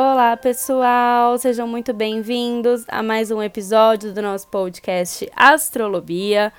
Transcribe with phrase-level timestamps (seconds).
[0.00, 1.36] Olá, pessoal!
[1.38, 6.52] Sejam muito bem-vindos a mais um episódio do nosso podcast Astrolobia.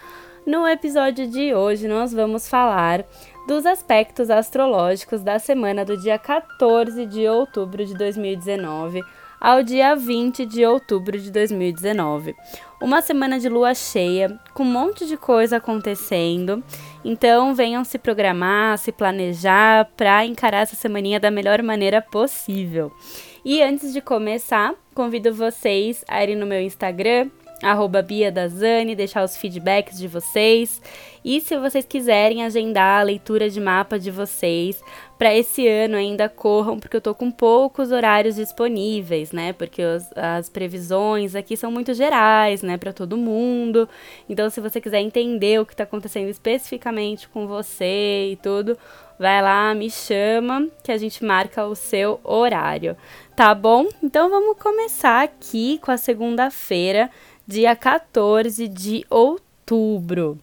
[0.45, 3.05] No episódio de hoje, nós vamos falar
[3.47, 9.01] dos aspectos astrológicos da semana do dia 14 de outubro de 2019
[9.39, 12.35] ao dia 20 de outubro de 2019.
[12.81, 16.63] Uma semana de lua cheia, com um monte de coisa acontecendo.
[17.05, 22.91] Então, venham se programar, se planejar para encarar essa semaninha da melhor maneira possível.
[23.43, 27.29] E antes de começar, convido vocês a irem no meu Instagram,
[27.63, 30.81] arroba Bia deixar os feedbacks de vocês.
[31.23, 34.81] E se vocês quiserem agendar a leitura de mapa de vocês
[35.17, 39.51] para esse ano ainda corram, porque eu tô com poucos horários disponíveis, né?
[39.51, 43.87] Porque os, as previsões aqui são muito gerais, né, para todo mundo.
[44.29, 48.77] Então, se você quiser entender o que está acontecendo especificamente com você e tudo,
[49.19, 52.95] vai lá, me chama que a gente marca o seu horário,
[53.39, 53.87] tá bom?
[54.03, 57.09] Então, vamos começar aqui com a segunda-feira
[57.47, 60.37] dia 14 de outubro.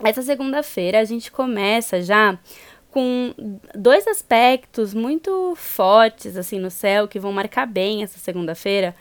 [0.00, 2.38] Essa segunda-feira a gente começa já
[2.88, 3.34] com
[3.74, 8.94] dois aspectos muito fortes assim no céu que vão marcar bem essa segunda-feira,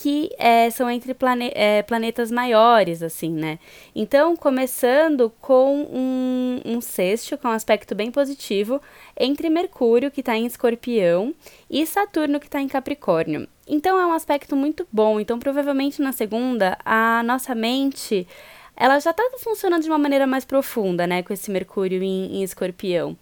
[0.00, 3.58] que é, são entre plane é, planetas maiores, assim, né?
[3.94, 8.80] Então, começando com um, um sexto, com um aspecto bem positivo,
[9.14, 11.34] entre Mercúrio, que está em Escorpião,
[11.68, 13.46] e Saturno, que está em Capricórnio.
[13.68, 15.20] Então é um aspecto muito bom.
[15.20, 18.26] Então provavelmente na segunda a nossa mente
[18.74, 22.42] ela já está funcionando de uma maneira mais profunda, né, com esse Mercúrio em, em
[22.42, 23.14] Escorpião.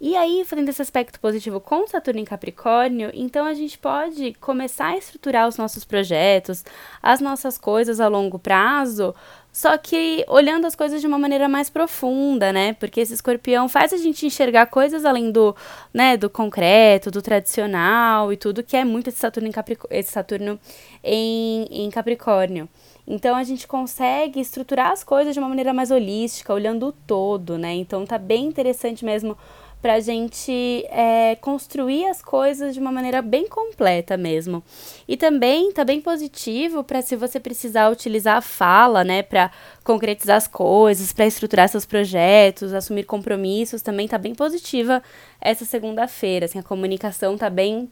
[0.00, 4.88] E aí, fazendo esse aspecto positivo com Saturno em Capricórnio, então a gente pode começar
[4.88, 6.64] a estruturar os nossos projetos,
[7.02, 9.14] as nossas coisas a longo prazo,
[9.52, 12.72] só que olhando as coisas de uma maneira mais profunda, né?
[12.72, 15.54] Porque esse escorpião faz a gente enxergar coisas além do,
[15.92, 19.52] né, do concreto, do tradicional e tudo, que é muito esse Saturno em,
[19.90, 20.58] esse Saturno
[21.04, 22.68] em, em Capricórnio.
[23.06, 27.56] Então a gente consegue estruturar as coisas de uma maneira mais holística, olhando o todo,
[27.56, 27.74] né?
[27.74, 29.36] Então tá bem interessante mesmo
[29.84, 34.64] para a gente é, construir as coisas de uma maneira bem completa mesmo.
[35.06, 39.50] E também tá bem positivo para se você precisar utilizar a fala, né, para
[39.84, 45.02] concretizar as coisas, para estruturar seus projetos, assumir compromissos, também tá bem positiva
[45.38, 47.86] essa segunda-feira, assim, a comunicação tá bem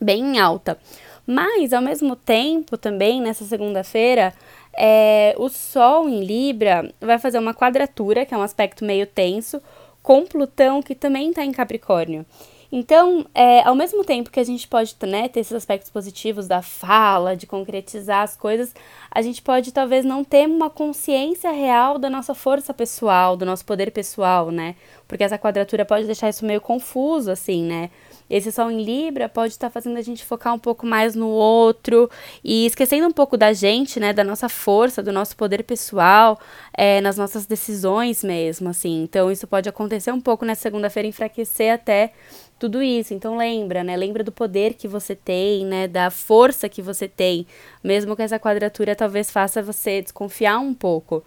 [0.00, 0.78] bem alta.
[1.26, 4.32] Mas ao mesmo tempo, também nessa segunda-feira,
[4.74, 9.60] é, o Sol em Libra vai fazer uma quadratura, que é um aspecto meio tenso,
[10.08, 12.24] com Plutão, que também está em Capricórnio.
[12.72, 16.62] Então, é, ao mesmo tempo que a gente pode né, ter esses aspectos positivos da
[16.62, 18.74] fala, de concretizar as coisas,
[19.10, 23.66] a gente pode talvez não ter uma consciência real da nossa força pessoal, do nosso
[23.66, 24.76] poder pessoal, né?
[25.06, 27.90] Porque essa quadratura pode deixar isso meio confuso, assim, né?
[28.28, 31.28] Esse sol em Libra pode estar tá fazendo a gente focar um pouco mais no
[31.28, 32.10] outro
[32.44, 34.12] e esquecendo um pouco da gente, né?
[34.12, 36.38] Da nossa força, do nosso poder pessoal,
[36.76, 39.02] é, nas nossas decisões mesmo, assim.
[39.02, 42.12] Então, isso pode acontecer um pouco nessa segunda-feira, enfraquecer até
[42.58, 43.14] tudo isso.
[43.14, 43.96] Então lembra, né?
[43.96, 45.86] Lembra do poder que você tem, né?
[45.86, 47.46] Da força que você tem,
[47.82, 51.22] mesmo que essa quadratura talvez faça você desconfiar um pouco.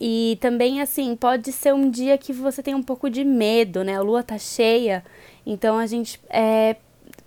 [0.00, 3.96] E também assim, pode ser um dia que você tem um pouco de medo, né?
[3.96, 5.04] A lua tá cheia,
[5.46, 6.76] então a gente é,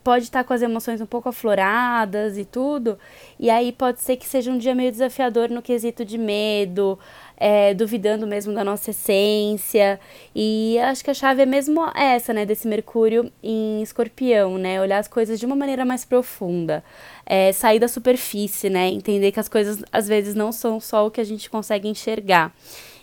[0.04, 2.98] pode estar tá com as emoções um pouco afloradas e tudo,
[3.40, 7.00] e aí pode ser que seja um dia meio desafiador no quesito de medo,
[7.36, 10.00] é, duvidando mesmo da nossa essência.
[10.36, 15.00] E acho que a chave é mesmo essa, né, desse Mercúrio em Escorpião, né, olhar
[15.00, 16.84] as coisas de uma maneira mais profunda,
[17.26, 21.12] é, sair da superfície, né, entender que as coisas às vezes não são só o
[21.12, 22.54] que a gente consegue enxergar.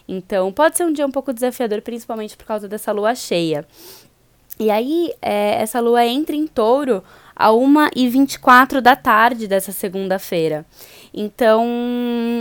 [0.07, 3.67] Então, pode ser um dia um pouco desafiador, principalmente por causa dessa lua cheia.
[4.63, 7.03] E aí, é, essa lua entra em touro
[7.35, 10.65] a 1h24 da tarde dessa segunda-feira.
[11.13, 11.67] Então,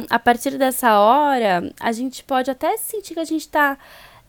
[0.08, 3.76] a partir dessa hora, a gente pode até sentir que a gente está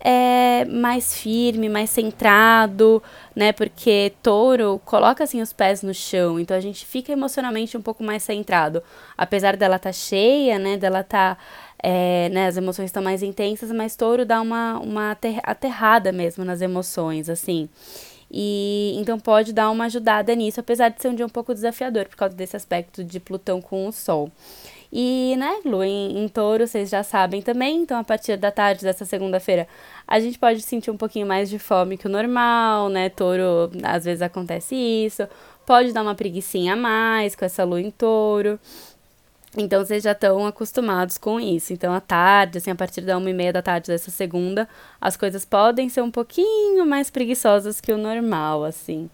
[0.00, 3.02] é, mais firme, mais centrado,
[3.36, 3.52] né?
[3.52, 8.02] Porque touro coloca assim os pés no chão, então a gente fica emocionalmente um pouco
[8.02, 8.82] mais centrado.
[9.18, 10.78] Apesar dela estar tá cheia, né?
[10.78, 11.04] Dela.
[11.04, 11.36] Tá,
[11.82, 16.60] é, né, as emoções estão mais intensas, mas touro dá uma, uma aterrada mesmo nas
[16.60, 17.68] emoções, assim.
[18.30, 22.06] E então pode dar uma ajudada nisso, apesar de ser um dia um pouco desafiador
[22.06, 24.30] por causa desse aspecto de Plutão com o Sol.
[24.90, 28.82] E, né, Lua em, em touro, vocês já sabem também, então a partir da tarde
[28.82, 29.66] dessa segunda-feira
[30.06, 33.08] a gente pode sentir um pouquinho mais de fome que o normal, né?
[33.08, 35.26] Touro, às vezes acontece isso,
[35.66, 38.58] pode dar uma preguiçinha a mais com essa lua em touro.
[39.56, 41.72] Então vocês já estão acostumados com isso.
[41.72, 44.66] Então, à tarde, assim, a partir da uma e meia da tarde dessa segunda,
[45.00, 49.10] as coisas podem ser um pouquinho mais preguiçosas que o normal, assim.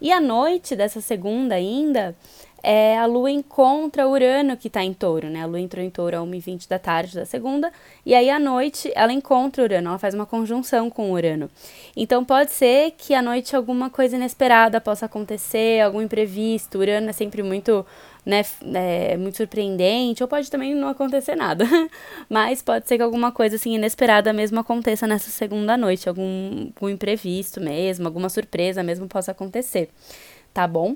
[0.00, 2.14] E à noite dessa segunda ainda,
[2.62, 5.42] é, a Lua encontra Urano que está em touro, né?
[5.42, 7.72] A Lua entrou em touro às 1h20 da tarde da segunda,
[8.04, 11.48] e aí à noite ela encontra Urano, ela faz uma conjunção com Urano.
[11.96, 16.78] Então pode ser que à noite alguma coisa inesperada possa acontecer, algum imprevisto.
[16.78, 17.86] Urano é sempre muito,
[18.28, 18.42] né,
[18.74, 21.64] é, muito surpreendente, ou pode também não acontecer nada.
[22.28, 26.90] Mas pode ser que alguma coisa assim inesperada mesmo aconteça nessa segunda noite, algum, algum
[26.90, 29.88] imprevisto mesmo, alguma surpresa mesmo possa acontecer.
[30.52, 30.94] Tá bom?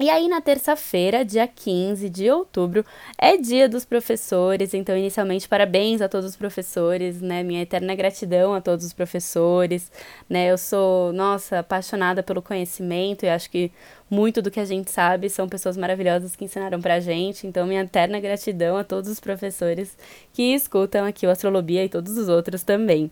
[0.00, 2.82] E aí, na terça-feira, dia 15 de outubro,
[3.18, 4.72] é dia dos professores.
[4.72, 7.42] Então, inicialmente, parabéns a todos os professores, né?
[7.42, 9.92] Minha eterna gratidão a todos os professores,
[10.30, 10.50] né?
[10.50, 13.70] Eu sou, nossa, apaixonada pelo conhecimento e acho que
[14.08, 17.46] muito do que a gente sabe são pessoas maravilhosas que ensinaram pra gente.
[17.46, 19.94] Então, minha eterna gratidão a todos os professores
[20.32, 23.10] que escutam aqui o Astrolobia e todos os outros também.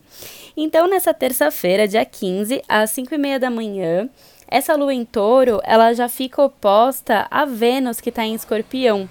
[0.57, 4.09] Então, nessa terça-feira, dia 15, às 5 e meia da manhã,
[4.51, 9.09] essa lua em touro, ela já fica oposta a Vênus, que está em escorpião.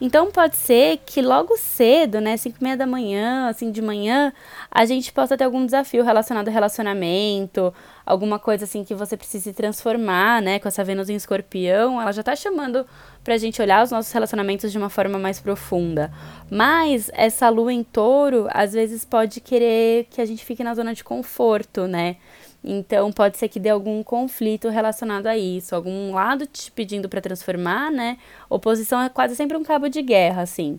[0.00, 4.32] Então pode ser que logo cedo, né, 5 e meia da manhã, assim de manhã,
[4.70, 7.72] a gente possa ter algum desafio relacionado ao relacionamento,
[8.04, 12.22] alguma coisa assim que você precise transformar, né, com essa Vênus em escorpião, ela já
[12.22, 12.86] tá chamando
[13.22, 16.10] pra gente olhar os nossos relacionamentos de uma forma mais profunda.
[16.50, 20.94] Mas essa lua em touro, às vezes pode querer que a gente fique na zona
[20.94, 22.16] de conforto, né?
[22.62, 27.20] Então pode ser que dê algum conflito relacionado a isso, algum lado te pedindo para
[27.20, 28.18] transformar, né?
[28.48, 30.78] Oposição é quase sempre um cabo de guerra, assim.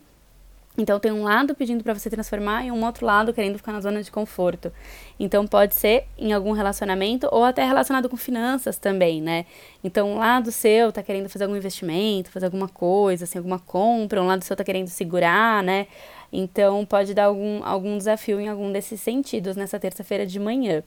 [0.78, 3.82] Então tem um lado pedindo para você transformar e um outro lado querendo ficar na
[3.82, 4.72] zona de conforto.
[5.20, 9.46] Então pode ser em algum relacionamento ou até relacionado com finanças também, né?
[9.84, 14.22] Então um lado seu tá querendo fazer algum investimento, fazer alguma coisa, assim, alguma compra,
[14.22, 15.88] um lado seu tá querendo segurar, né?
[16.32, 20.84] Então, pode dar algum, algum desafio em algum desses sentidos nessa terça-feira de manhã.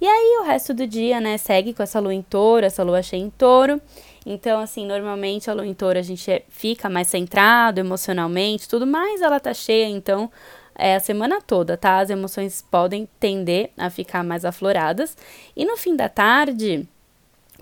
[0.00, 3.02] E aí, o resto do dia, né, segue com essa lua em touro, essa lua
[3.02, 3.80] cheia em touro.
[4.26, 8.86] Então, assim, normalmente a lua em touro a gente é, fica mais centrado emocionalmente, tudo
[8.86, 10.30] mais ela tá cheia, então
[10.74, 12.00] é a semana toda, tá?
[12.00, 15.16] As emoções podem tender a ficar mais afloradas.
[15.56, 16.86] E no fim da tarde,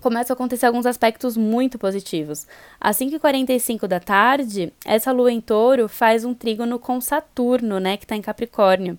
[0.01, 2.47] começam a acontecer alguns aspectos muito positivos.
[2.79, 8.05] Às 5h45 da tarde, essa lua em touro faz um trígono com Saturno, né, que
[8.05, 8.97] está em Capricórnio.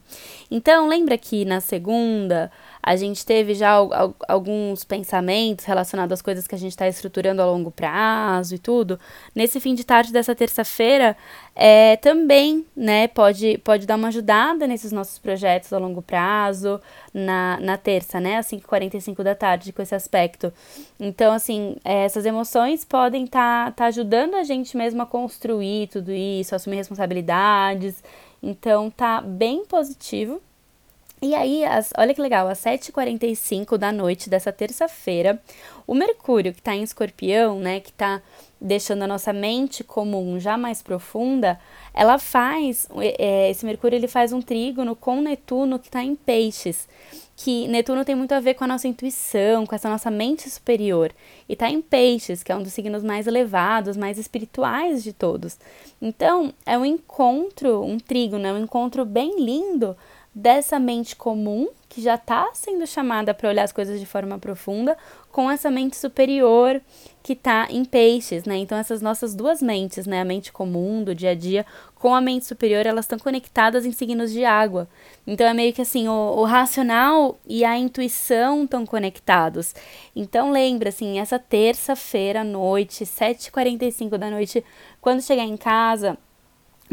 [0.51, 2.51] Então, lembra que na segunda
[2.87, 3.73] a gente teve já
[4.29, 8.97] alguns pensamentos relacionados às coisas que a gente está estruturando a longo prazo e tudo.
[9.35, 11.17] Nesse fim de tarde dessa terça-feira,
[11.57, 16.81] é, também né, pode, pode dar uma ajudada nesses nossos projetos a longo prazo,
[17.13, 20.53] na, na terça, né, às 5h45 da tarde, com esse aspecto.
[21.01, 25.89] Então, assim, é, essas emoções podem estar tá, tá ajudando a gente mesmo a construir
[25.89, 28.01] tudo isso, assumir responsabilidades.
[28.41, 30.41] Então, tá bem positivo
[31.23, 35.41] e aí, as, olha que legal, às 7h45 da noite dessa terça-feira,
[35.87, 38.21] o Mercúrio, que está em escorpião, né, que está
[38.61, 41.59] deixando a nossa mente comum já mais profunda,
[41.95, 42.87] ela faz,
[43.19, 46.87] é, esse Mercúrio ele faz um trígono com Netuno que está em peixes,
[47.35, 51.11] que Netuno tem muito a ver com a nossa intuição, com essa nossa mente superior,
[51.49, 55.59] e está em peixes, que é um dos signos mais elevados, mais espirituais de todos.
[56.01, 59.97] Então, é um encontro, um trígono, é um encontro bem lindo
[60.37, 64.95] dessa mente comum, que já está sendo chamada para olhar as coisas de forma profunda,
[65.33, 66.79] com essa mente superior
[67.23, 68.59] que está em peixes, né?
[68.59, 70.21] Então, essas nossas duas mentes, né?
[70.21, 71.65] A mente comum do dia a dia
[71.95, 74.87] com a mente superior, elas estão conectadas em signos de água.
[75.27, 79.75] Então, é meio que assim, o, o racional e a intuição estão conectados.
[80.15, 84.63] Então, lembra, assim, essa terça-feira à noite, 7h45 da noite,
[85.01, 86.19] quando chegar em casa,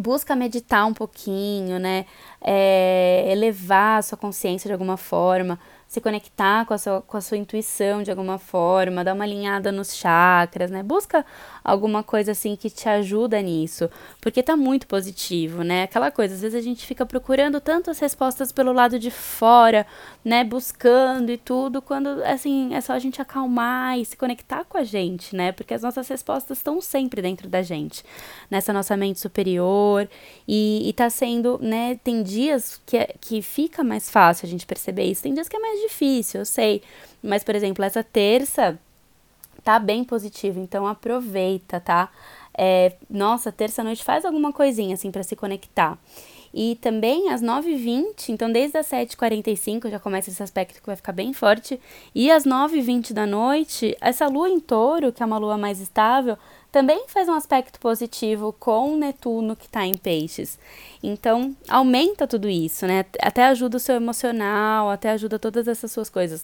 [0.04, 2.06] busca meditar um pouquinho, né?
[2.42, 5.58] É, elevar a sua consciência de alguma forma,
[5.94, 9.72] se conectar com a, sua, com a sua intuição de alguma forma, dar uma alinhada
[9.72, 10.82] nos chakras, né?
[10.82, 11.24] Busca
[11.64, 13.88] alguma coisa assim que te ajuda nisso,
[14.20, 15.84] porque tá muito positivo, né?
[15.84, 19.86] Aquela coisa, às vezes a gente fica procurando tantas respostas pelo lado de fora,
[20.26, 20.44] né?
[20.44, 24.84] Buscando e tudo, quando assim é só a gente acalmar e se conectar com a
[24.84, 25.52] gente, né?
[25.52, 28.04] Porque as nossas respostas estão sempre dentro da gente,
[28.50, 30.10] nessa nossa mente superior
[30.48, 32.00] e, e tá sendo, né?
[32.04, 35.56] Tem dias que, é, que fica mais fácil a gente perceber isso, tem dias que
[35.56, 36.82] é mais difícil, eu sei.
[37.22, 38.78] Mas, por exemplo, essa terça
[39.64, 42.10] tá bem positivo, então aproveita, tá?
[42.56, 45.98] É, nossa, terça-noite faz alguma coisinha assim para se conectar.
[46.54, 51.12] E também às 9h20, então desde as 7h45 já começa esse aspecto que vai ficar
[51.12, 51.82] bem forte.
[52.14, 56.38] E às 9h20 da noite, essa lua em touro, que é uma lua mais estável,
[56.74, 60.58] também faz um aspecto positivo com Netuno que está em peixes.
[61.04, 63.06] Então, aumenta tudo isso, né?
[63.22, 66.44] Até ajuda o seu emocional, até ajuda todas essas suas coisas.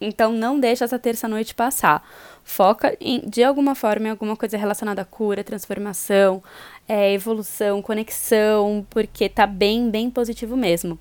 [0.00, 2.08] Então, não deixa essa terça-noite passar.
[2.44, 6.40] Foca, em, de alguma forma, em alguma coisa relacionada à cura, transformação,
[6.88, 10.96] é, evolução, conexão, porque tá bem, bem positivo mesmo.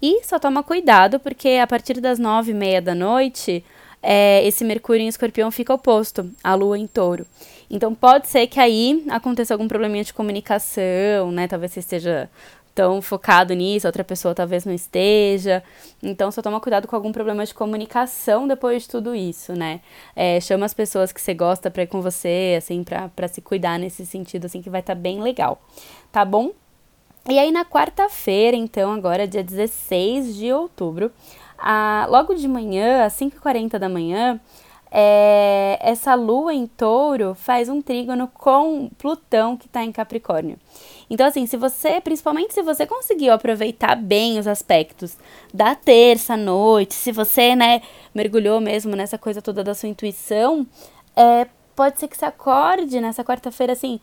[0.00, 3.62] E só toma cuidado, porque a partir das nove e meia da noite,
[4.02, 7.26] é, esse Mercúrio em escorpião fica oposto à Lua em touro.
[7.70, 11.48] Então pode ser que aí aconteça algum probleminha de comunicação, né?
[11.48, 12.30] Talvez você esteja
[12.76, 15.62] tão focado nisso, outra pessoa talvez não esteja.
[16.02, 19.80] Então, só toma cuidado com algum problema de comunicação depois de tudo isso, né?
[20.14, 23.40] É, chama as pessoas que você gosta pra ir com você, assim, pra, pra se
[23.40, 25.58] cuidar nesse sentido, assim, que vai estar tá bem legal.
[26.12, 26.50] Tá bom?
[27.26, 31.10] E aí, na quarta-feira, então, agora, dia 16 de outubro,
[31.58, 34.38] a, logo de manhã, às 5h40 da manhã,
[34.98, 40.58] é, essa lua em touro faz um trígono com Plutão que está em Capricórnio.
[41.10, 45.18] Então, assim, se você, principalmente se você conseguiu aproveitar bem os aspectos
[45.52, 47.82] da terça noite, se você, né,
[48.14, 50.66] mergulhou mesmo nessa coisa toda da sua intuição,
[51.14, 54.00] é, pode ser que você acorde nessa quarta-feira, assim,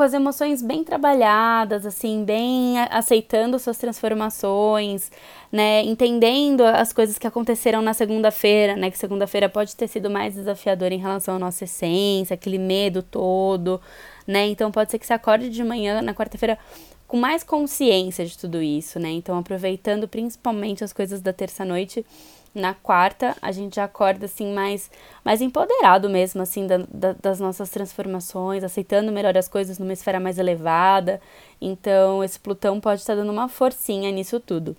[0.00, 5.12] com as emoções bem trabalhadas, assim, bem aceitando suas transformações,
[5.52, 10.36] né, entendendo as coisas que aconteceram na segunda-feira, né, que segunda-feira pode ter sido mais
[10.36, 13.78] desafiadora em relação à nossa essência, aquele medo todo,
[14.26, 14.48] né?
[14.48, 16.58] Então pode ser que você acorde de manhã na quarta-feira
[17.06, 19.10] com mais consciência de tudo isso, né?
[19.10, 22.06] Então aproveitando principalmente as coisas da terça-noite,
[22.54, 24.90] na quarta a gente já acorda assim mais,
[25.24, 30.18] mais empoderado mesmo, assim, da, da, das nossas transformações, aceitando melhor as coisas numa esfera
[30.18, 31.20] mais elevada.
[31.60, 34.76] Então esse Plutão pode estar dando uma forcinha nisso tudo.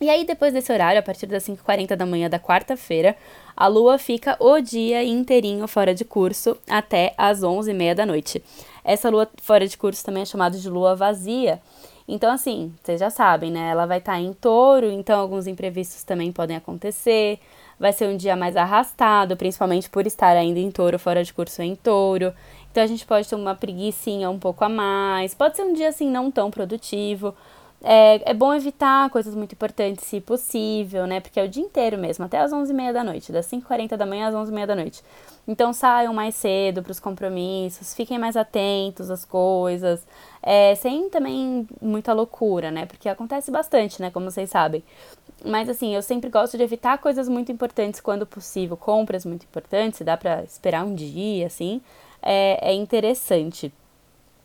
[0.00, 3.16] E aí, depois desse horário, a partir das 5h40 da manhã da quarta-feira,
[3.56, 8.42] a lua fica o dia inteirinho fora de curso até as 11h30 da noite.
[8.84, 11.60] Essa lua fora de curso também é chamada de lua vazia.
[12.12, 13.70] Então, assim, vocês já sabem, né?
[13.70, 17.38] Ela vai estar tá em touro, então alguns imprevistos também podem acontecer.
[17.80, 21.62] Vai ser um dia mais arrastado, principalmente por estar ainda em touro, fora de curso
[21.62, 22.34] em touro.
[22.70, 25.32] Então a gente pode ter uma preguiçinha um pouco a mais.
[25.32, 27.34] Pode ser um dia assim não tão produtivo.
[27.84, 31.18] É, é bom evitar coisas muito importantes, se possível, né?
[31.20, 34.28] Porque é o dia inteiro mesmo, até as 11h30 da noite, das 5h40 da manhã
[34.28, 35.02] às 11h30 da noite.
[35.48, 40.06] Então saiam mais cedo para os compromissos, fiquem mais atentos às coisas,
[40.40, 42.86] é, sem também muita loucura, né?
[42.86, 44.10] Porque acontece bastante, né?
[44.10, 44.84] Como vocês sabem.
[45.44, 49.98] Mas assim, eu sempre gosto de evitar coisas muito importantes quando possível, compras muito importantes,
[49.98, 51.80] se dá para esperar um dia, assim,
[52.22, 53.72] é, é interessante.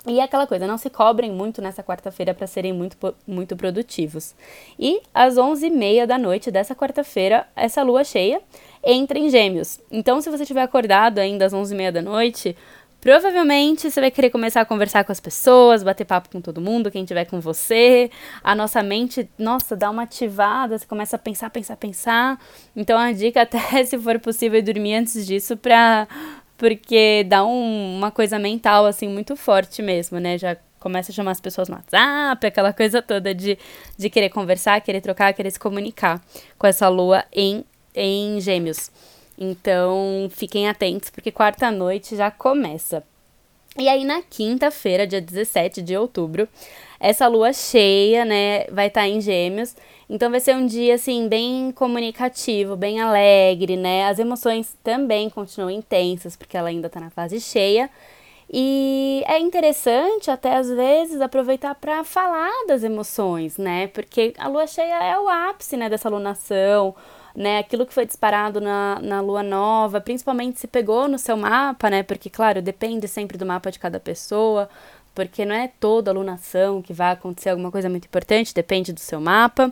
[0.08, 2.98] E é aquela coisa, não se cobrem muito nessa quarta-feira para serem muito,
[3.28, 4.34] muito produtivos.
[4.80, 8.42] E às 11h30 da noite dessa quarta-feira, essa lua cheia
[8.82, 9.82] entra em Gêmeos.
[9.92, 12.56] Então, se você estiver acordado ainda às 11h30 da noite,
[13.02, 16.90] provavelmente você vai querer começar a conversar com as pessoas, bater papo com todo mundo,
[16.90, 18.10] quem estiver com você.
[18.42, 22.40] A nossa mente, nossa, dá uma ativada, você começa a pensar, pensar, pensar.
[22.74, 26.08] Então, a dica, até se for possível, é dormir antes disso para
[26.58, 30.38] porque dá um, uma coisa mental, assim, muito forte mesmo, né?
[30.38, 33.58] Já começa a chamar as pessoas no WhatsApp, aquela coisa toda de,
[33.98, 36.22] de querer conversar, querer trocar, querer se comunicar
[36.58, 37.64] com essa lua em,
[37.96, 38.92] em gêmeos.
[39.38, 43.04] Então, fiquem atentos, porque quarta-noite já começa.
[43.78, 46.48] E aí, na quinta-feira, dia 17 de outubro,
[47.00, 49.76] essa lua cheia, né, vai estar tá em gêmeos.
[50.10, 54.06] Então vai ser um dia assim bem comunicativo, bem alegre, né?
[54.08, 57.90] As emoções também continuam intensas porque ela ainda está na fase cheia.
[58.50, 63.88] E é interessante até às vezes aproveitar para falar das emoções, né?
[63.88, 66.96] Porque a lua cheia é o ápice, né, dessa lunação,
[67.36, 67.60] né?
[67.60, 72.04] Aquilo que foi disparado na, na lua nova, principalmente se pegou no seu mapa, né?
[72.04, 74.70] Porque, claro, depende sempre do mapa de cada pessoa
[75.18, 79.20] porque não é toda alunação que vai acontecer alguma coisa muito importante, depende do seu
[79.20, 79.72] mapa.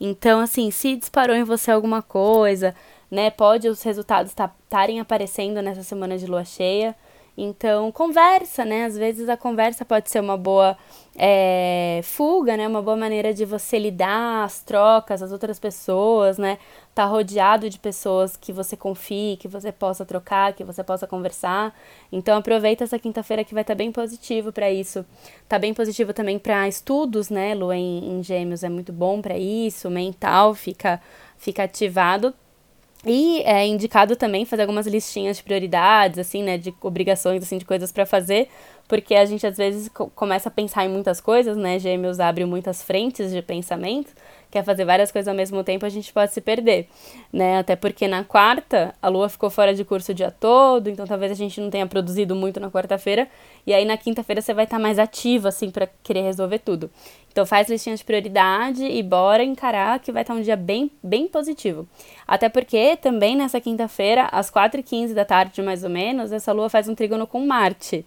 [0.00, 2.74] Então, assim, se disparou em você alguma coisa,
[3.10, 6.96] né, pode os resultados estarem aparecendo nessa semana de lua cheia.
[7.38, 8.86] Então, conversa, né?
[8.86, 10.76] Às vezes a conversa pode ser uma boa
[11.14, 12.66] é, fuga, né?
[12.66, 16.58] Uma boa maneira de você lidar as trocas, as outras pessoas, né?
[16.94, 21.74] Tá rodeado de pessoas que você confie, que você possa trocar, que você possa conversar.
[22.10, 25.04] Então, aproveita essa quinta-feira que vai estar tá bem positivo para isso.
[25.46, 27.54] Tá bem positivo também para estudos, né?
[27.54, 31.00] Lua em, em Gêmeos é muito bom para isso, mental fica
[31.38, 32.32] fica ativado
[33.06, 37.64] e é indicado também fazer algumas listinhas de prioridades, assim, né, de obrigações, assim, de
[37.64, 38.48] coisas para fazer,
[38.88, 42.44] porque a gente às vezes co começa a pensar em muitas coisas, né, Gêmeos abre
[42.44, 44.12] muitas frentes de pensamento,
[44.56, 46.88] quer fazer várias coisas ao mesmo tempo, a gente pode se perder,
[47.30, 47.58] né?
[47.58, 51.30] Até porque na quarta, a lua ficou fora de curso o dia todo, então talvez
[51.30, 53.28] a gente não tenha produzido muito na quarta-feira,
[53.66, 56.90] e aí na quinta-feira você vai estar tá mais ativo, assim, para querer resolver tudo.
[57.30, 60.90] Então faz listinha de prioridade e bora encarar que vai estar tá um dia bem,
[61.02, 61.86] bem positivo.
[62.26, 66.88] Até porque também nessa quinta-feira, às 4h15 da tarde, mais ou menos, essa lua faz
[66.88, 68.06] um trígono com Marte.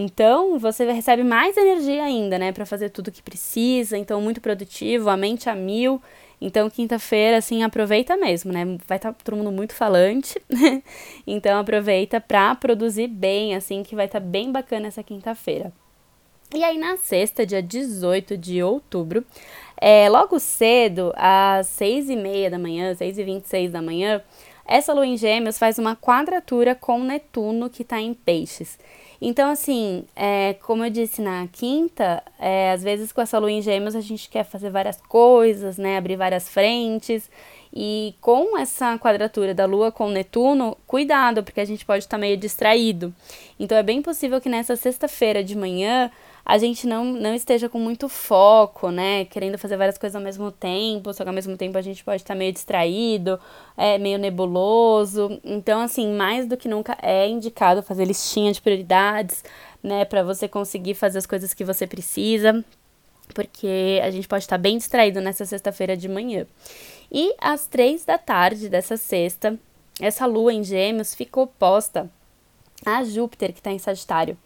[0.00, 3.98] Então, você recebe mais energia ainda, né, para fazer tudo que precisa.
[3.98, 6.00] Então, muito produtivo, a mente a mil.
[6.40, 8.64] Então, quinta-feira, assim, aproveita mesmo, né?
[8.86, 10.40] Vai estar tá todo mundo muito falante.
[11.26, 15.72] então, aproveita para produzir bem, assim, que vai estar tá bem bacana essa quinta-feira.
[16.54, 19.24] E aí, na sexta, dia 18 de outubro,
[19.76, 23.82] é, logo cedo, às seis e meia da manhã, seis e vinte e seis da
[23.82, 24.22] manhã,
[24.64, 28.78] essa lua em gêmeos faz uma quadratura com Netuno, que está em peixes.
[29.20, 33.60] Então, assim, é, como eu disse na quinta, é, às vezes com essa lua em
[33.60, 35.96] gêmeos a gente quer fazer várias coisas, né?
[35.96, 37.28] Abrir várias frentes.
[37.74, 42.36] E com essa quadratura da Lua com Netuno, cuidado, porque a gente pode estar meio
[42.36, 43.14] distraído.
[43.58, 46.10] Então é bem possível que nessa sexta-feira de manhã
[46.44, 49.24] a gente não, não esteja com muito foco, né?
[49.26, 52.22] Querendo fazer várias coisas ao mesmo tempo, só que ao mesmo tempo a gente pode
[52.22, 53.38] estar meio distraído,
[53.76, 55.40] é meio nebuloso.
[55.44, 59.44] Então, assim, mais do que nunca é indicado fazer listinha de prioridades,
[59.82, 60.04] né?
[60.04, 62.64] Para você conseguir fazer as coisas que você precisa,
[63.34, 66.46] porque a gente pode estar bem distraído nessa sexta-feira de manhã.
[67.12, 69.58] E às três da tarde dessa sexta,
[70.00, 72.10] essa lua em Gêmeos ficou posta
[72.96, 74.36] a Júpiter, que está em Sagitário.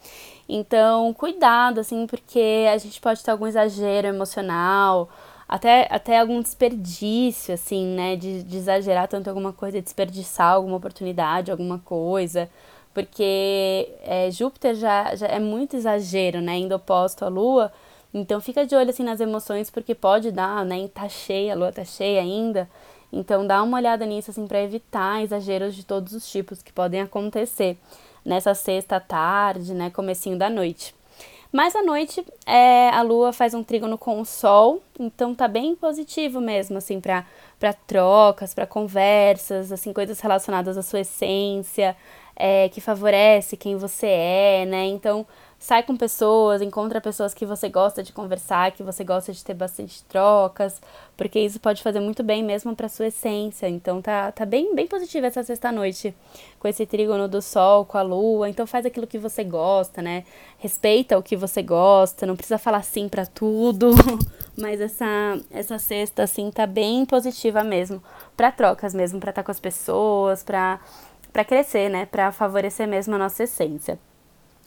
[0.47, 5.09] Então, cuidado, assim, porque a gente pode ter algum exagero emocional,
[5.47, 8.15] até, até algum desperdício, assim, né?
[8.15, 12.49] De, de exagerar tanto alguma coisa, desperdiçar alguma oportunidade, alguma coisa.
[12.93, 16.57] Porque é, Júpiter já, já é muito exagero, né?
[16.57, 17.71] Indo oposto à Lua.
[18.13, 20.87] Então, fica de olho, assim, nas emoções, porque pode dar, né?
[20.93, 22.69] Tá cheia, a Lua tá cheia ainda.
[23.11, 27.01] Então, dá uma olhada nisso, assim, para evitar exageros de todos os tipos que podem
[27.01, 27.77] acontecer
[28.25, 30.93] nessa sexta tarde, né, comecinho da noite.
[31.51, 35.75] Mas à noite é, a lua faz um trígono com o sol, então tá bem
[35.75, 37.25] positivo mesmo, assim, para
[37.85, 41.95] trocas, para conversas, assim, coisas relacionadas à sua essência,
[42.35, 44.85] é, que favorece quem você é, né?
[44.85, 45.27] Então
[45.63, 49.53] sai com pessoas, encontra pessoas que você gosta de conversar, que você gosta de ter
[49.53, 50.81] bastante trocas,
[51.15, 53.69] porque isso pode fazer muito bem mesmo para sua essência.
[53.69, 56.13] Então tá, tá bem, bem positiva essa sexta noite
[56.59, 58.49] com esse trígono do sol, com a lua.
[58.49, 60.25] Então faz aquilo que você gosta, né?
[60.57, 63.91] Respeita o que você gosta, não precisa falar sim para tudo.
[64.59, 68.03] Mas essa essa sexta assim tá bem positiva mesmo
[68.35, 70.81] para trocas mesmo, para estar tá com as pessoas, para
[71.31, 72.05] para crescer, né?
[72.05, 73.97] Para favorecer mesmo a nossa essência.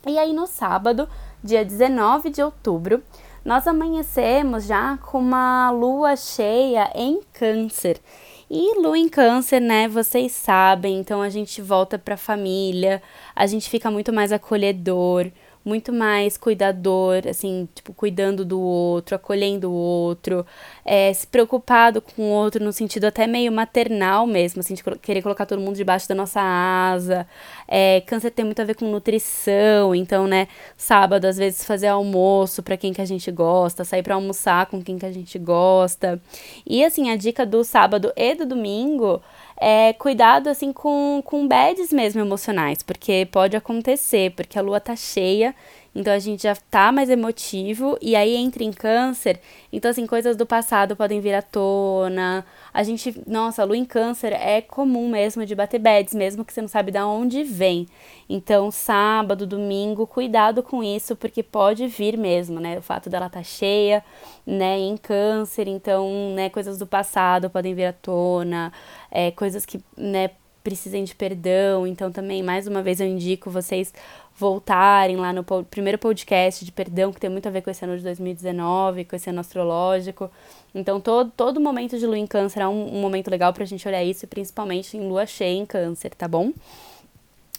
[0.08, 1.08] E aí no sábado,
[1.42, 3.02] dia 19 de outubro,
[3.44, 8.00] nós amanhecemos já com uma lua cheia em Câncer.
[8.48, 9.88] E lua em Câncer, né?
[9.88, 13.02] Vocês sabem, então a gente volta para a família,
[13.34, 15.26] a gente fica muito mais acolhedor,
[15.66, 20.46] muito mais cuidador, assim, tipo, cuidando do outro, acolhendo o outro,
[20.84, 25.22] é, se preocupado com o outro no sentido até meio maternal mesmo, assim, de querer
[25.22, 27.26] colocar todo mundo debaixo da nossa asa.
[27.66, 32.62] É, câncer tem muito a ver com nutrição, então, né, sábado, às vezes, fazer almoço
[32.62, 36.20] para quem que a gente gosta, sair para almoçar com quem que a gente gosta.
[36.64, 39.20] E, assim, a dica do sábado e do domingo
[39.56, 44.94] é, cuidado assim com, com bads mesmo emocionais, porque pode acontecer, porque a lua tá
[44.94, 45.54] cheia,
[45.96, 49.40] então a gente já tá mais emotivo e aí entra em câncer,
[49.72, 52.44] então assim, coisas do passado podem vir à tona.
[52.72, 56.52] A gente, nossa, a lua em câncer é comum mesmo de bater bads, mesmo que
[56.52, 57.88] você não sabe de onde vem.
[58.28, 62.76] Então, sábado, domingo, cuidado com isso, porque pode vir mesmo, né?
[62.76, 64.04] O fato dela tá cheia,
[64.46, 68.70] né, em câncer, então, né, coisas do passado podem vir à tona,
[69.10, 70.30] é, coisas que, né,
[70.66, 71.86] precisem de perdão.
[71.86, 73.94] Então, também, mais uma vez, eu indico vocês
[74.36, 77.96] voltarem lá no primeiro podcast de perdão, que tem muito a ver com esse ano
[77.96, 80.30] de 2019, com esse ano astrológico.
[80.74, 83.86] Então, todo, todo momento de lua em câncer é um, um momento legal pra gente
[83.88, 86.52] olhar isso, principalmente em lua cheia em câncer, tá bom?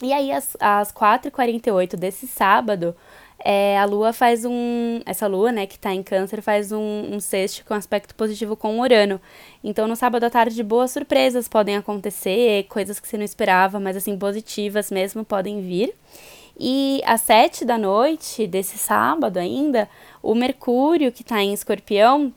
[0.01, 2.95] E aí, às, às 4h48 desse sábado,
[3.39, 5.01] é, a Lua faz um.
[5.05, 8.79] Essa Lua, né, que tá em Câncer, faz um, um sexto com aspecto positivo com
[8.79, 9.19] Urano.
[9.63, 13.97] Então, no sábado à tarde, boas surpresas podem acontecer, coisas que você não esperava, mas
[13.97, 15.93] assim, positivas mesmo podem vir.
[16.60, 19.88] E às sete da noite desse sábado ainda,
[20.24, 22.34] o Mercúrio, que está em Escorpião,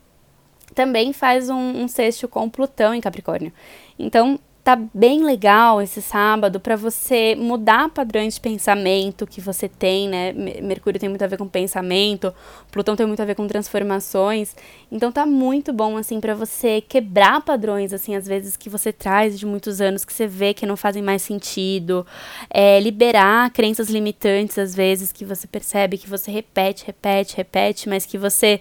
[0.74, 3.52] também faz um, um sexto com Plutão em Capricórnio.
[3.98, 10.08] Então, tá bem legal esse sábado para você mudar padrões de pensamento que você tem,
[10.08, 10.32] né?
[10.32, 12.32] Mercúrio tem muito a ver com pensamento,
[12.70, 14.54] Plutão tem muito a ver com transformações.
[14.92, 19.38] Então tá muito bom assim para você quebrar padrões assim às vezes que você traz
[19.38, 22.06] de muitos anos que você vê que não fazem mais sentido,
[22.50, 28.04] é, liberar crenças limitantes às vezes que você percebe que você repete, repete, repete, mas
[28.04, 28.60] que você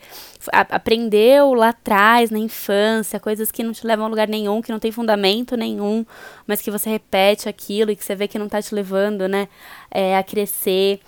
[0.51, 4.79] aprendeu lá atrás na infância, coisas que não te levam a lugar nenhum, que não
[4.79, 5.88] tem fundamento nenhum
[6.47, 9.47] mas que você repete aquilo e que você vê que não está te levando, né,
[9.91, 10.99] é, a crescer.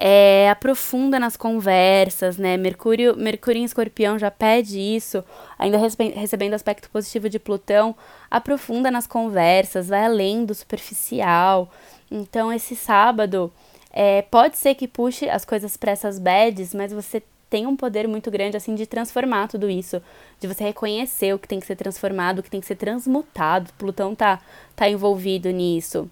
[0.00, 2.56] É, aprofunda nas conversas, né?
[2.56, 5.24] Mercúrio, Mercúrio em Escorpião já pede isso,
[5.58, 5.76] ainda
[6.14, 7.96] recebendo aspecto positivo de Plutão,
[8.30, 11.68] aprofunda nas conversas, vai além do superficial.
[12.08, 13.52] Então, esse sábado
[13.90, 18.06] é, pode ser que puxe as coisas para essas bads, mas você tem um poder
[18.06, 20.02] muito grande, assim, de transformar tudo isso.
[20.40, 23.72] De você reconhecer o que tem que ser transformado, o que tem que ser transmutado.
[23.78, 24.40] Plutão tá,
[24.76, 26.10] tá envolvido nisso.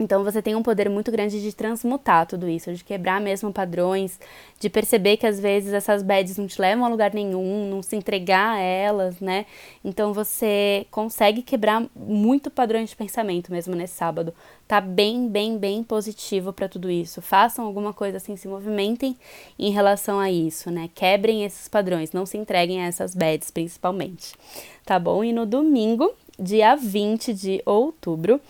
[0.00, 4.18] Então você tem um poder muito grande de transmutar tudo isso, de quebrar mesmo padrões,
[4.58, 7.94] de perceber que às vezes essas bads não te levam a lugar nenhum, não se
[7.94, 9.46] entregar a elas, né?
[9.84, 14.34] Então você consegue quebrar muito padrões de pensamento mesmo nesse sábado.
[14.66, 17.20] Tá bem, bem, bem positivo para tudo isso.
[17.20, 19.16] Façam alguma coisa assim, se movimentem
[19.58, 20.88] em relação a isso, né?
[20.94, 24.34] Quebrem esses padrões, não se entreguem a essas bads principalmente.
[24.84, 25.22] Tá bom?
[25.22, 28.40] E no domingo, dia 20 de outubro,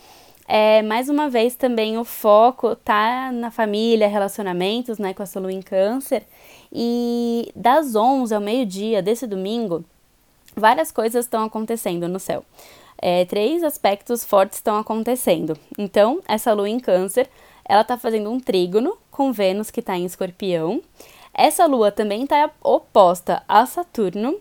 [0.54, 5.40] é, mais uma vez também o foco tá na família, relacionamentos, né, com a sua
[5.40, 6.26] lua em câncer.
[6.70, 9.82] E das 11 ao meio-dia desse domingo,
[10.54, 12.44] várias coisas estão acontecendo no céu.
[13.00, 15.56] É, três aspectos fortes estão acontecendo.
[15.78, 17.30] Então, essa lua em câncer,
[17.64, 20.82] ela tá fazendo um trígono com Vênus que está em escorpião.
[21.32, 24.36] Essa lua também está oposta a Saturno.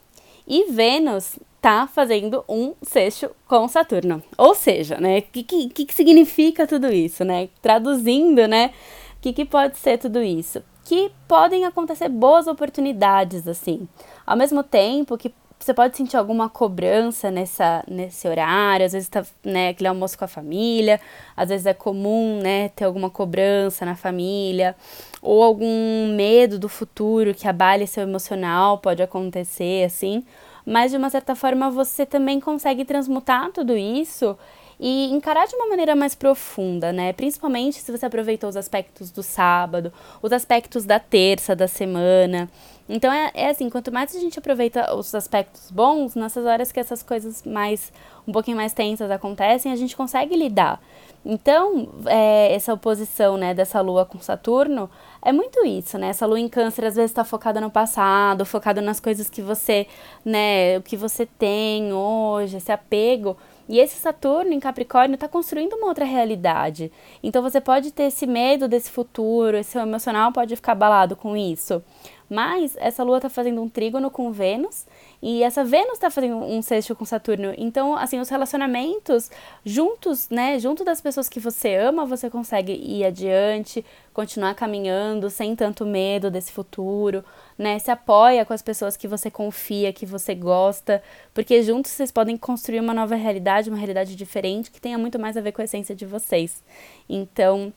[0.45, 4.21] E Vênus tá fazendo um sexto com Saturno.
[4.37, 7.49] Ou seja, né, o que, que, que significa tudo isso, né?
[7.61, 8.71] Traduzindo, né,
[9.17, 10.63] o que, que pode ser tudo isso?
[10.83, 13.87] Que podem acontecer boas oportunidades, assim.
[14.25, 19.23] Ao mesmo tempo que você pode sentir alguma cobrança nessa, nesse horário, às vezes tá,
[19.43, 20.99] né, aquele almoço com a família,
[21.37, 24.75] às vezes é comum, né, ter alguma cobrança na família,
[25.21, 30.23] ou algum medo do futuro que abale seu emocional, pode acontecer, assim,
[30.65, 34.37] mas de uma certa forma você também consegue transmutar tudo isso
[34.81, 37.13] e encarar de uma maneira mais profunda, né?
[37.13, 42.49] Principalmente se você aproveitou os aspectos do sábado, os aspectos da terça da semana.
[42.89, 46.79] Então é, é assim, quanto mais a gente aproveita os aspectos bons, nessas horas que
[46.79, 47.93] essas coisas mais
[48.27, 50.81] um pouquinho mais tensas acontecem, a gente consegue lidar.
[51.23, 54.89] Então, é, essa oposição, né, dessa lua com Saturno
[55.21, 56.07] é muito isso, né?
[56.07, 59.85] Essa lua em câncer às vezes está focada no passado, focada nas coisas que você,
[60.25, 63.37] né, o que você tem hoje, esse apego.
[63.67, 66.91] E esse Saturno em Capricórnio está construindo uma outra realidade.
[67.23, 71.83] Então você pode ter esse medo desse futuro, esse emocional pode ficar abalado com isso.
[72.31, 74.85] Mas essa lua está fazendo um trígono com Vênus
[75.21, 77.53] e essa Vênus está fazendo um sexto com Saturno.
[77.57, 79.29] Então, assim, os relacionamentos
[79.65, 85.57] juntos, né, junto das pessoas que você ama, você consegue ir adiante, continuar caminhando sem
[85.57, 87.21] tanto medo desse futuro,
[87.57, 87.77] né?
[87.79, 92.37] Se apoia com as pessoas que você confia, que você gosta, porque juntos vocês podem
[92.37, 95.65] construir uma nova realidade, uma realidade diferente que tenha muito mais a ver com a
[95.65, 96.63] essência de vocês.
[97.09, 97.73] Então,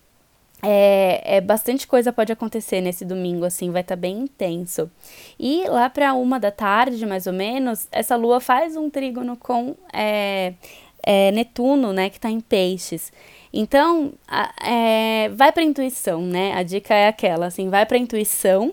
[0.64, 4.90] é, é, bastante coisa pode acontecer nesse domingo, assim, vai estar tá bem intenso.
[5.38, 9.74] E lá para uma da tarde, mais ou menos, essa lua faz um trígono com
[9.92, 10.54] é,
[11.02, 13.12] é, Netuno, né, que está em peixes.
[13.52, 16.54] Então, a, é, vai para intuição, né?
[16.54, 18.72] A dica é aquela, assim, vai para intuição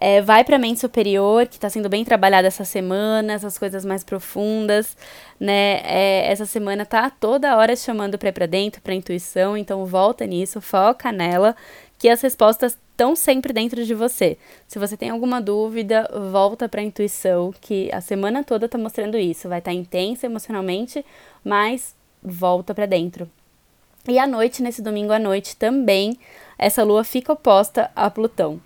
[0.00, 3.84] é, vai para a mente superior, que está sendo bem trabalhada essa semana, essas coisas
[3.84, 4.96] mais profundas,
[5.38, 5.82] né?
[5.84, 10.58] É, essa semana tá toda hora chamando para para dentro, para intuição, então volta nisso,
[10.60, 11.54] foca nela,
[11.98, 14.38] que as respostas estão sempre dentro de você.
[14.66, 19.18] Se você tem alguma dúvida, volta para a intuição, que a semana toda tá mostrando
[19.18, 19.48] isso.
[19.48, 21.04] Vai estar tá intensa emocionalmente,
[21.44, 23.28] mas volta para dentro.
[24.08, 26.18] E à noite, nesse domingo à noite também,
[26.58, 28.60] essa lua fica oposta a Plutão.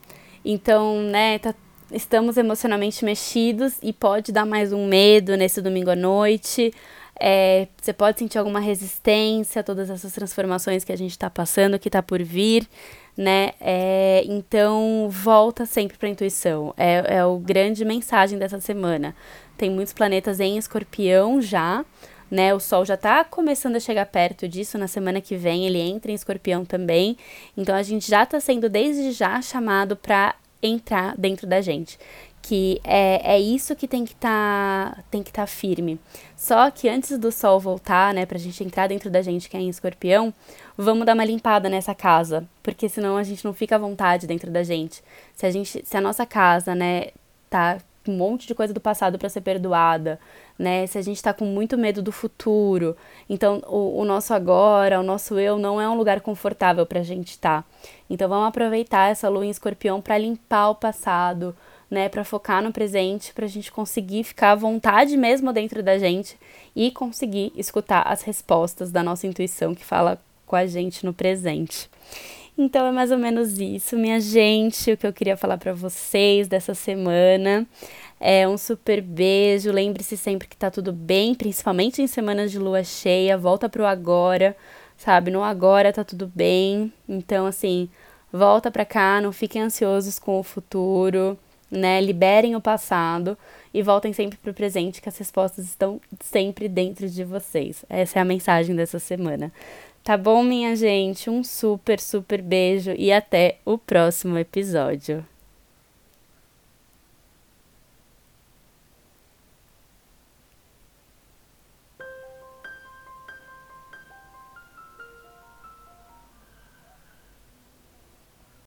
[0.44, 1.54] Então, né, tá,
[1.90, 6.72] estamos emocionalmente mexidos e pode dar mais um medo nesse domingo à noite.
[7.18, 11.78] É, você pode sentir alguma resistência a todas essas transformações que a gente está passando,
[11.78, 12.68] que está por vir,
[13.16, 13.52] né?
[13.60, 16.74] É, então, volta sempre para a intuição.
[16.76, 19.14] É, é o grande mensagem dessa semana.
[19.56, 21.84] Tem muitos planetas em escorpião já,
[22.34, 22.52] né?
[22.52, 24.76] O Sol já está começando a chegar perto disso.
[24.76, 27.16] Na semana que vem ele entra em escorpião também.
[27.56, 31.98] Então a gente já está sendo desde já chamado para entrar dentro da gente.
[32.42, 35.98] Que é, é isso que tem que tá, estar tá firme.
[36.36, 39.60] Só que antes do sol voltar, né, pra gente entrar dentro da gente que é
[39.60, 40.34] em escorpião,
[40.76, 44.50] vamos dar uma limpada nessa casa, porque senão a gente não fica à vontade dentro
[44.50, 45.02] da gente.
[45.34, 47.06] Se a gente, se a nossa casa, né,
[47.48, 50.18] tá um monte de coisa do passado para ser perdoada,
[50.58, 50.86] né?
[50.86, 52.96] Se a gente tá com muito medo do futuro,
[53.28, 57.30] então o, o nosso agora, o nosso eu não é um lugar confortável pra gente
[57.30, 57.62] estar.
[57.62, 57.68] Tá.
[58.08, 61.54] Então vamos aproveitar essa lua em escorpião para limpar o passado,
[61.90, 65.98] né, para focar no presente, para a gente conseguir ficar à vontade mesmo dentro da
[65.98, 66.36] gente
[66.74, 71.88] e conseguir escutar as respostas da nossa intuição que fala com a gente no presente.
[72.56, 76.46] Então é mais ou menos isso, minha gente, o que eu queria falar para vocês
[76.46, 77.66] dessa semana.
[78.26, 79.70] É um super beijo.
[79.70, 83.36] Lembre-se sempre que tá tudo bem, principalmente em semanas de lua cheia.
[83.36, 84.56] Volta pro agora,
[84.96, 85.30] sabe?
[85.30, 86.90] No agora tá tudo bem.
[87.06, 87.88] Então, assim,
[88.32, 91.38] volta pra cá, não fiquem ansiosos com o futuro
[91.70, 92.00] né?
[92.00, 93.36] Liberem o passado
[93.72, 97.84] e voltem sempre para o presente, que as respostas estão sempre dentro de vocês.
[97.88, 99.52] Essa é a mensagem dessa semana.
[100.02, 101.30] Tá bom, minha gente?
[101.30, 105.24] Um super, super beijo e até o próximo episódio.